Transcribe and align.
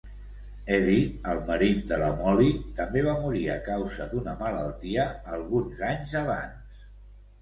Eddie, 0.75 1.01
el 1.33 1.41
marit 1.49 1.83
de 1.91 1.99
la 2.03 2.07
Molly, 2.23 2.49
també 2.81 3.03
va 3.09 3.15
morir 3.27 3.43
a 3.51 3.59
causa 3.69 4.09
d'una 4.15 4.35
malaltia 4.43 5.05
alguns 5.39 5.85
anys 5.93 6.17
abans. 6.23 6.83